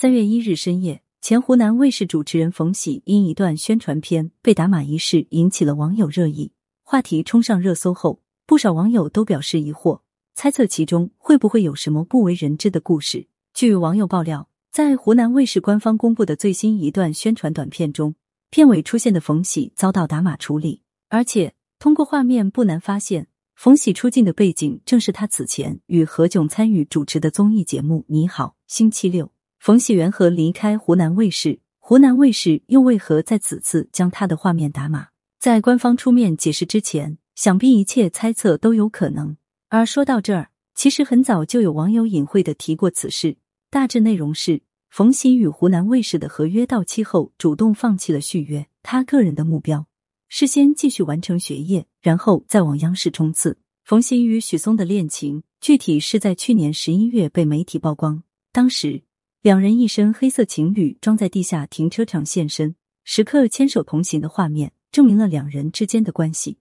[0.00, 6.52] 三月一日深夜，前湖南卫视主持人冯喜因一段宣传片被打码一事引起了网友热议，
[6.84, 10.02] 话题冲上热搜后，不少网友都表示疑惑，
[10.36, 13.26] 猜测其中会不会有什么不为人知的故事。
[13.52, 18.14] 据网友爆料，在湖南卫视官方公布的最新一段宣传短片中，
[18.50, 23.26] 片尾出现的冯喜遭到打码处理，而且通过画面不难发现，
[23.56, 29.26] 冯喜出镜的背景正是他此前与何炅参与主持的综艺节目《你好星期六》。
[29.68, 31.60] 冯喜缘何离开湖南卫视？
[31.78, 35.08] 湖南卫视又为何在此次将他的画面打码？
[35.38, 39.36] 在官方出面解释之前，想必一切猜测都有可能。
[39.68, 43.36] 而说到这儿，其实很早就有网友隐晦的提过此事，
[43.68, 48.66] 大致内容是：冯喜与湖南卫视的合约到期后，主动放弃了续约。
[48.82, 49.86] 他个人的目标
[50.30, 53.58] 是先继续完成学业，然后再往央视冲刺。
[53.84, 59.02] 冯喜与许嵩的恋情，具体是在去年十一月被媒体曝光，当时。
[59.40, 62.74] 两人一身黑色情侣装在地下停车场现身，
[63.04, 66.58] 时刻牵手同行的画面，证明了两人之间的关系。